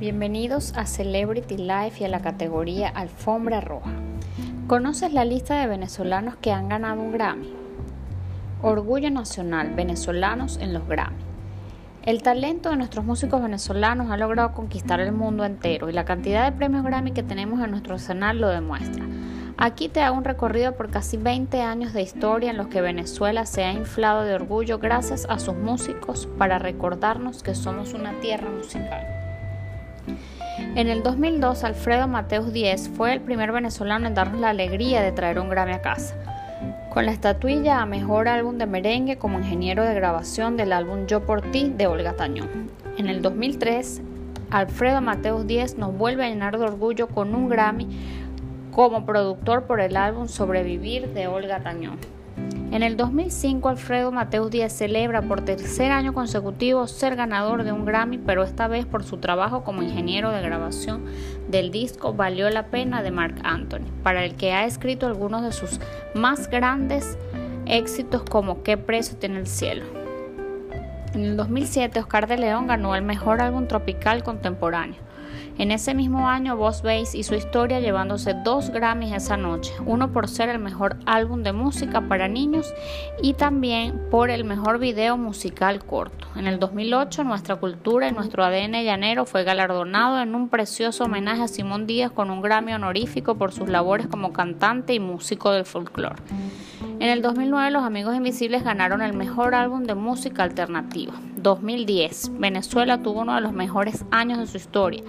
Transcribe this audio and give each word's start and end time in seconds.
Bienvenidos 0.00 0.74
a 0.76 0.86
Celebrity 0.86 1.56
Life 1.56 2.00
y 2.00 2.04
a 2.04 2.08
la 2.08 2.20
categoría 2.20 2.88
Alfombra 2.88 3.60
Roja. 3.60 3.90
¿Conoces 4.68 5.12
la 5.12 5.24
lista 5.24 5.60
de 5.60 5.66
venezolanos 5.66 6.36
que 6.36 6.52
han 6.52 6.68
ganado 6.68 7.00
un 7.00 7.10
Grammy? 7.10 7.52
Orgullo 8.62 9.10
Nacional, 9.10 9.74
venezolanos 9.74 10.58
en 10.58 10.72
los 10.72 10.86
Grammy. 10.86 11.16
El 12.04 12.22
talento 12.22 12.70
de 12.70 12.76
nuestros 12.76 13.04
músicos 13.04 13.42
venezolanos 13.42 14.12
ha 14.12 14.16
logrado 14.16 14.52
conquistar 14.52 15.00
el 15.00 15.10
mundo 15.10 15.44
entero 15.44 15.90
y 15.90 15.92
la 15.92 16.04
cantidad 16.04 16.44
de 16.44 16.56
premios 16.56 16.84
Grammy 16.84 17.10
que 17.10 17.24
tenemos 17.24 17.60
en 17.60 17.72
nuestro 17.72 17.94
arsenal 17.94 18.40
lo 18.40 18.50
demuestra. 18.50 19.04
Aquí 19.56 19.88
te 19.88 20.00
hago 20.00 20.16
un 20.16 20.22
recorrido 20.22 20.76
por 20.76 20.92
casi 20.92 21.16
20 21.16 21.60
años 21.60 21.92
de 21.92 22.02
historia 22.02 22.52
en 22.52 22.56
los 22.56 22.68
que 22.68 22.80
Venezuela 22.80 23.46
se 23.46 23.64
ha 23.64 23.72
inflado 23.72 24.22
de 24.22 24.34
orgullo 24.34 24.78
gracias 24.78 25.26
a 25.28 25.40
sus 25.40 25.56
músicos 25.56 26.28
para 26.38 26.60
recordarnos 26.60 27.42
que 27.42 27.56
somos 27.56 27.94
una 27.94 28.12
tierra 28.20 28.48
musical. 28.48 29.17
En 30.74 30.88
el 30.88 31.02
2002, 31.02 31.64
Alfredo 31.64 32.08
Mateus 32.08 32.52
Díez 32.52 32.88
fue 32.88 33.12
el 33.12 33.20
primer 33.20 33.52
venezolano 33.52 34.06
en 34.06 34.14
darnos 34.14 34.40
la 34.40 34.50
alegría 34.50 35.02
de 35.02 35.12
traer 35.12 35.38
un 35.38 35.48
Grammy 35.48 35.72
a 35.72 35.82
casa, 35.82 36.14
con 36.92 37.06
la 37.06 37.12
estatuilla 37.12 37.80
a 37.80 37.86
Mejor 37.86 38.28
Álbum 38.28 38.58
de 38.58 38.66
Merengue 38.66 39.18
como 39.18 39.38
ingeniero 39.38 39.84
de 39.84 39.94
grabación 39.94 40.56
del 40.56 40.72
álbum 40.72 41.06
Yo 41.06 41.24
por 41.24 41.42
ti 41.50 41.72
de 41.76 41.86
Olga 41.86 42.14
Tañón. 42.14 42.70
En 42.96 43.08
el 43.08 43.22
2003, 43.22 44.02
Alfredo 44.50 45.00
Mateus 45.00 45.46
Díez 45.46 45.78
nos 45.78 45.96
vuelve 45.96 46.24
a 46.24 46.28
llenar 46.28 46.58
de 46.58 46.64
orgullo 46.64 47.06
con 47.08 47.34
un 47.34 47.48
Grammy 47.48 47.86
como 48.72 49.04
productor 49.04 49.64
por 49.64 49.80
el 49.80 49.96
álbum 49.96 50.28
Sobrevivir 50.28 51.08
de 51.08 51.26
Olga 51.26 51.60
Tañón. 51.60 51.98
En 52.70 52.82
el 52.82 52.98
2005, 52.98 53.66
Alfredo 53.70 54.12
Mateus 54.12 54.50
Díaz 54.50 54.74
celebra 54.74 55.22
por 55.22 55.40
tercer 55.40 55.90
año 55.90 56.12
consecutivo 56.12 56.86
ser 56.86 57.16
ganador 57.16 57.64
de 57.64 57.72
un 57.72 57.86
Grammy, 57.86 58.18
pero 58.18 58.42
esta 58.42 58.68
vez 58.68 58.84
por 58.84 59.04
su 59.04 59.16
trabajo 59.16 59.64
como 59.64 59.82
ingeniero 59.82 60.30
de 60.32 60.42
grabación 60.42 61.06
del 61.48 61.70
disco 61.70 62.12
Valió 62.12 62.50
la 62.50 62.66
Pena 62.66 63.02
de 63.02 63.10
Mark 63.10 63.36
Anthony, 63.42 63.86
para 64.02 64.22
el 64.22 64.34
que 64.34 64.52
ha 64.52 64.66
escrito 64.66 65.06
algunos 65.06 65.42
de 65.42 65.52
sus 65.52 65.80
más 66.14 66.50
grandes 66.50 67.16
éxitos 67.64 68.22
como 68.22 68.62
Qué 68.62 68.76
precio 68.76 69.16
tiene 69.16 69.38
el 69.38 69.46
cielo. 69.46 69.84
En 71.14 71.24
el 71.24 71.36
2007, 71.38 72.00
Oscar 72.00 72.26
de 72.26 72.36
León 72.36 72.66
ganó 72.66 72.94
el 72.94 73.02
mejor 73.02 73.40
álbum 73.40 73.66
tropical 73.66 74.22
contemporáneo. 74.22 75.07
En 75.58 75.72
ese 75.72 75.92
mismo 75.92 76.28
año, 76.28 76.56
Boss 76.56 76.82
Bass 76.82 77.16
hizo 77.16 77.34
historia 77.34 77.80
llevándose 77.80 78.32
dos 78.44 78.70
Grammys 78.70 79.12
esa 79.12 79.36
noche, 79.36 79.72
uno 79.84 80.12
por 80.12 80.28
ser 80.28 80.50
el 80.50 80.60
mejor 80.60 80.96
álbum 81.04 81.42
de 81.42 81.52
música 81.52 82.00
para 82.02 82.28
niños 82.28 82.72
y 83.20 83.32
también 83.34 84.00
por 84.08 84.30
el 84.30 84.44
mejor 84.44 84.78
video 84.78 85.16
musical 85.16 85.84
corto. 85.84 86.28
En 86.36 86.46
el 86.46 86.60
2008, 86.60 87.24
Nuestra 87.24 87.56
Cultura 87.56 88.06
y 88.06 88.12
Nuestro 88.12 88.44
ADN 88.44 88.84
Llanero 88.84 89.26
fue 89.26 89.42
galardonado 89.42 90.20
en 90.20 90.36
un 90.36 90.48
precioso 90.48 91.04
homenaje 91.04 91.42
a 91.42 91.48
Simón 91.48 91.88
Díaz 91.88 92.12
con 92.12 92.30
un 92.30 92.40
Grammy 92.40 92.74
honorífico 92.74 93.34
por 93.34 93.50
sus 93.50 93.68
labores 93.68 94.06
como 94.06 94.32
cantante 94.32 94.94
y 94.94 95.00
músico 95.00 95.50
del 95.50 95.64
folclore. 95.64 96.22
En 97.00 97.08
el 97.08 97.20
2009 97.20 97.72
los 97.72 97.82
Amigos 97.82 98.14
Invisibles 98.14 98.62
ganaron 98.62 99.02
el 99.02 99.12
mejor 99.12 99.56
álbum 99.56 99.82
de 99.82 99.96
música 99.96 100.44
alternativa. 100.44 101.14
2010 101.36 102.38
Venezuela 102.38 103.02
tuvo 103.02 103.22
uno 103.22 103.34
de 103.34 103.40
los 103.40 103.52
mejores 103.52 104.04
años 104.12 104.38
de 104.38 104.46
su 104.46 104.56
historia 104.56 105.02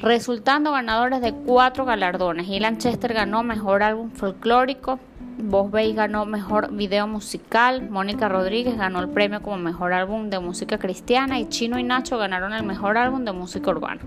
resultando 0.00 0.72
ganadores 0.72 1.20
de 1.20 1.32
cuatro 1.32 1.84
galardones. 1.84 2.48
Ilan 2.48 2.78
Chester 2.78 3.14
ganó 3.14 3.42
Mejor 3.42 3.82
Álbum 3.82 4.10
Folclórico, 4.10 4.98
Vos 5.40 5.70
Veis 5.70 5.94
ganó 5.94 6.26
Mejor 6.26 6.72
Video 6.72 7.06
Musical, 7.06 7.88
Mónica 7.88 8.28
Rodríguez 8.28 8.76
ganó 8.76 9.00
el 9.00 9.08
premio 9.08 9.40
como 9.40 9.56
Mejor 9.56 9.92
Álbum 9.92 10.30
de 10.30 10.40
Música 10.40 10.78
Cristiana 10.78 11.38
y 11.38 11.48
Chino 11.48 11.78
y 11.78 11.84
Nacho 11.84 12.18
ganaron 12.18 12.52
el 12.52 12.64
Mejor 12.64 12.98
Álbum 12.98 13.24
de 13.24 13.32
Música 13.32 13.70
Urbana. 13.70 14.00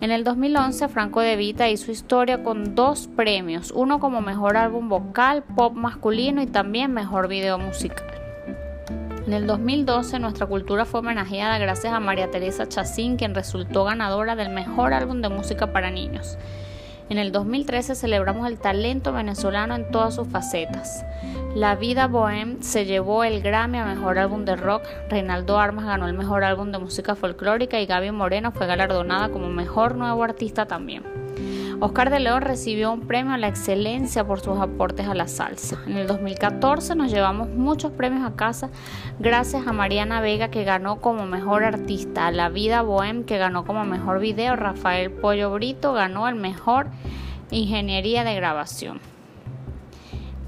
En 0.00 0.10
el 0.10 0.24
2011, 0.24 0.88
Franco 0.88 1.20
De 1.20 1.36
Vita 1.36 1.68
hizo 1.68 1.92
historia 1.92 2.42
con 2.42 2.74
dos 2.74 3.06
premios, 3.14 3.70
uno 3.70 4.00
como 4.00 4.22
Mejor 4.22 4.56
Álbum 4.56 4.88
Vocal, 4.88 5.42
Pop 5.42 5.74
Masculino 5.74 6.40
y 6.40 6.46
también 6.46 6.92
Mejor 6.92 7.28
Video 7.28 7.58
Musical. 7.58 8.11
En 9.26 9.34
el 9.34 9.46
2012 9.46 10.18
nuestra 10.18 10.46
cultura 10.46 10.84
fue 10.84 10.98
homenajeada 10.98 11.56
gracias 11.58 11.92
a 11.92 12.00
María 12.00 12.32
Teresa 12.32 12.68
Chacín, 12.68 13.16
quien 13.16 13.36
resultó 13.36 13.84
ganadora 13.84 14.34
del 14.34 14.50
mejor 14.50 14.92
álbum 14.92 15.22
de 15.22 15.28
música 15.28 15.72
para 15.72 15.92
niños. 15.92 16.36
En 17.08 17.18
el 17.18 17.30
2013 17.30 17.94
celebramos 17.94 18.48
el 18.48 18.58
talento 18.58 19.12
venezolano 19.12 19.76
en 19.76 19.88
todas 19.92 20.16
sus 20.16 20.26
facetas. 20.26 21.04
La 21.54 21.76
Vida 21.76 22.08
Bohem 22.08 22.62
se 22.62 22.84
llevó 22.84 23.22
el 23.22 23.42
Grammy 23.42 23.78
a 23.78 23.84
Mejor 23.84 24.18
Álbum 24.18 24.44
de 24.44 24.56
Rock, 24.56 24.82
Reinaldo 25.08 25.56
Armas 25.56 25.84
ganó 25.84 26.08
el 26.08 26.14
Mejor 26.14 26.42
Álbum 26.42 26.72
de 26.72 26.78
Música 26.78 27.14
Folclórica 27.14 27.78
y 27.80 27.86
Gaby 27.86 28.10
Moreno 28.10 28.50
fue 28.50 28.66
galardonada 28.66 29.28
como 29.28 29.50
Mejor 29.50 29.94
Nuevo 29.94 30.24
Artista 30.24 30.66
también. 30.66 31.04
Oscar 31.82 32.10
de 32.10 32.20
León 32.20 32.42
recibió 32.42 32.92
un 32.92 33.08
premio 33.08 33.32
a 33.32 33.38
la 33.38 33.48
excelencia 33.48 34.24
por 34.24 34.38
sus 34.38 34.56
aportes 34.60 35.08
a 35.08 35.14
la 35.14 35.26
salsa. 35.26 35.82
En 35.84 35.96
el 35.96 36.06
2014 36.06 36.94
nos 36.94 37.10
llevamos 37.10 37.48
muchos 37.48 37.90
premios 37.90 38.24
a 38.24 38.36
casa 38.36 38.70
gracias 39.18 39.66
a 39.66 39.72
Mariana 39.72 40.20
Vega 40.20 40.48
que 40.48 40.62
ganó 40.62 41.00
como 41.00 41.26
mejor 41.26 41.64
artista, 41.64 42.28
a 42.28 42.30
La 42.30 42.50
Vida 42.50 42.82
Bohem 42.82 43.24
que 43.24 43.36
ganó 43.36 43.64
como 43.64 43.84
mejor 43.84 44.20
video, 44.20 44.54
Rafael 44.54 45.10
Pollo 45.10 45.52
Brito 45.52 45.92
ganó 45.92 46.28
el 46.28 46.36
mejor 46.36 46.86
ingeniería 47.50 48.22
de 48.22 48.36
grabación. 48.36 49.00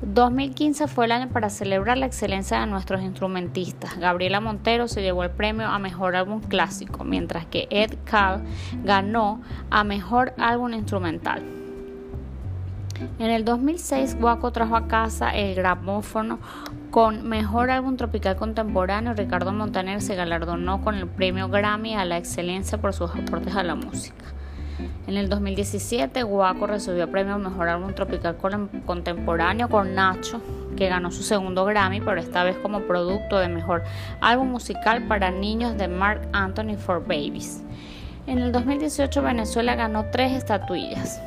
2015 0.06 0.86
fue 0.88 1.06
el 1.06 1.12
año 1.12 1.28
para 1.28 1.50
celebrar 1.50 1.96
la 1.96 2.06
excelencia 2.06 2.60
de 2.60 2.66
nuestros 2.66 3.02
instrumentistas. 3.02 3.98
Gabriela 3.98 4.40
Montero 4.40 4.88
se 4.88 5.02
llevó 5.02 5.24
el 5.24 5.30
premio 5.30 5.66
a 5.66 5.78
Mejor 5.78 6.16
Álbum 6.16 6.40
Clásico, 6.40 7.04
mientras 7.04 7.46
que 7.46 7.66
Ed 7.70 7.96
Cal 8.04 8.42
ganó 8.82 9.40
a 9.70 9.84
Mejor 9.84 10.34
Álbum 10.38 10.74
Instrumental. 10.74 11.42
En 13.18 13.30
el 13.30 13.44
2006, 13.44 14.18
Guaco 14.20 14.52
trajo 14.52 14.76
a 14.76 14.86
casa 14.86 15.30
el 15.30 15.54
gramófono 15.54 16.38
con 16.90 17.28
Mejor 17.28 17.70
Álbum 17.70 17.96
Tropical 17.96 18.36
Contemporáneo. 18.36 19.14
Ricardo 19.14 19.52
Montaner 19.52 20.00
se 20.00 20.14
galardonó 20.14 20.80
con 20.80 20.94
el 20.94 21.08
premio 21.08 21.48
Grammy 21.48 21.94
a 21.94 22.04
la 22.04 22.18
excelencia 22.18 22.78
por 22.78 22.92
sus 22.92 23.10
aportes 23.10 23.56
a 23.56 23.62
la 23.62 23.74
música. 23.74 24.24
En 25.06 25.16
el 25.16 25.28
2017, 25.28 26.22
Guaco 26.22 26.66
recibió 26.66 27.10
premio 27.10 27.38
Mejor 27.38 27.68
Álbum 27.68 27.94
Tropical 27.94 28.36
Contemporáneo 28.86 29.68
con 29.68 29.94
Nacho, 29.94 30.40
que 30.76 30.88
ganó 30.88 31.10
su 31.10 31.22
segundo 31.22 31.64
Grammy, 31.64 32.00
pero 32.00 32.20
esta 32.20 32.42
vez 32.44 32.56
como 32.56 32.80
producto 32.80 33.38
de 33.38 33.48
Mejor 33.48 33.84
Álbum 34.20 34.50
Musical 34.50 35.02
para 35.06 35.30
Niños 35.30 35.76
de 35.76 35.88
Mark 35.88 36.28
Anthony 36.32 36.76
for 36.76 37.00
Babies. 37.00 37.62
En 38.26 38.38
el 38.38 38.52
2018, 38.52 39.22
Venezuela 39.22 39.74
ganó 39.74 40.06
tres 40.10 40.32
estatuillas. 40.32 41.20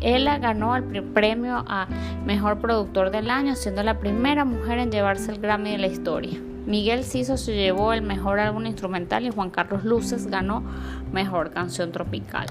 Ella 0.00 0.38
ganó 0.38 0.76
el 0.76 0.84
premio 1.02 1.64
a 1.66 1.86
Mejor 2.24 2.58
Productor 2.58 3.10
del 3.10 3.30
Año, 3.30 3.56
siendo 3.56 3.82
la 3.82 3.98
primera 3.98 4.44
mujer 4.44 4.78
en 4.78 4.90
llevarse 4.90 5.32
el 5.32 5.40
Grammy 5.40 5.72
de 5.72 5.78
la 5.78 5.86
historia. 5.86 6.38
Miguel 6.66 7.04
Ciso 7.04 7.36
se 7.36 7.54
llevó 7.54 7.92
el 7.92 8.02
mejor 8.02 8.38
álbum 8.38 8.64
instrumental 8.66 9.26
y 9.26 9.30
Juan 9.30 9.50
Carlos 9.50 9.84
Luces 9.84 10.28
ganó 10.28 10.62
mejor 11.12 11.50
canción 11.50 11.92
tropical. 11.92 12.46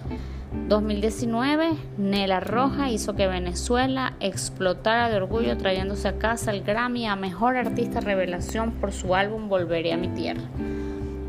2019, 0.68 1.74
Nela 1.98 2.40
Roja 2.40 2.90
hizo 2.90 3.16
que 3.16 3.28
Venezuela 3.28 4.14
explotara 4.20 5.10
de 5.10 5.18
orgullo 5.18 5.58
trayéndose 5.58 6.08
a 6.08 6.18
casa 6.18 6.52
el 6.52 6.64
Grammy 6.64 7.06
a 7.06 7.16
Mejor 7.16 7.58
Artista 7.58 8.00
Revelación 8.00 8.72
por 8.72 8.92
su 8.92 9.14
álbum 9.16 9.50
Volveré 9.50 9.94
a 9.94 9.98
mi 9.98 10.08
tierra. 10.10 10.44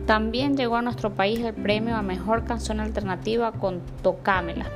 También 0.06 0.56
llegó 0.56 0.76
a 0.76 0.82
nuestro 0.82 1.14
país 1.14 1.40
el 1.40 1.54
premio 1.54 1.96
a 1.96 2.02
Mejor 2.02 2.44
Canción 2.44 2.80
Alternativa 2.80 3.52
con 3.52 3.80
Tocámela 4.02 4.66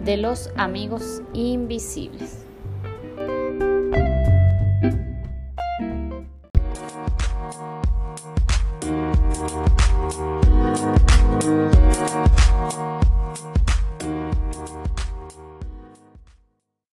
de 0.00 0.16
los 0.16 0.50
Amigos 0.56 1.22
Invisibles. 1.32 2.44